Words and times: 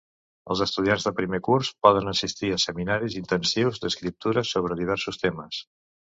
Els 0.53 0.61
estudiants 0.65 1.03
de 1.07 1.11
primer 1.17 1.39
curs 1.47 1.67
poden 1.87 2.09
assistir 2.11 2.49
a 2.55 2.57
seminaris 2.63 3.17
intensius 3.19 3.77
d'escriptura 3.83 4.43
sobre 4.53 4.79
diversos 4.81 5.21
temes. 5.25 5.61